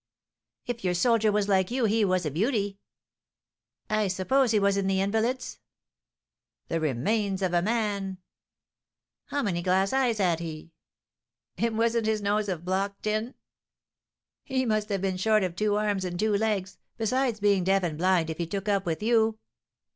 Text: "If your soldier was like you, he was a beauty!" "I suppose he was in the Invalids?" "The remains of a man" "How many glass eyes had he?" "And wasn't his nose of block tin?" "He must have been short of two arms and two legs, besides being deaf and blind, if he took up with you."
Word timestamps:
"If 0.65 0.83
your 0.83 0.95
soldier 0.95 1.31
was 1.31 1.47
like 1.47 1.69
you, 1.69 1.85
he 1.85 2.03
was 2.03 2.25
a 2.25 2.31
beauty!" 2.31 2.79
"I 3.87 4.07
suppose 4.07 4.49
he 4.49 4.57
was 4.57 4.75
in 4.75 4.87
the 4.87 4.99
Invalids?" 4.99 5.59
"The 6.69 6.79
remains 6.79 7.43
of 7.43 7.53
a 7.53 7.61
man" 7.61 8.17
"How 9.27 9.43
many 9.43 9.61
glass 9.61 9.93
eyes 9.93 10.17
had 10.17 10.39
he?" 10.39 10.71
"And 11.59 11.77
wasn't 11.77 12.07
his 12.07 12.23
nose 12.23 12.49
of 12.49 12.65
block 12.65 12.99
tin?" 13.03 13.35
"He 14.43 14.65
must 14.65 14.89
have 14.89 15.01
been 15.01 15.17
short 15.17 15.43
of 15.43 15.55
two 15.55 15.75
arms 15.75 16.03
and 16.03 16.17
two 16.17 16.35
legs, 16.35 16.79
besides 16.97 17.39
being 17.39 17.63
deaf 17.63 17.83
and 17.83 17.95
blind, 17.99 18.31
if 18.31 18.39
he 18.39 18.47
took 18.47 18.67
up 18.67 18.87
with 18.87 19.03
you." 19.03 19.37